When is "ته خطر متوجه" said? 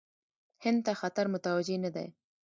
0.85-1.77